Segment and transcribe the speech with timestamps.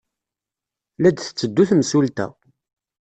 [1.01, 2.27] La d-tetteddu temsulta.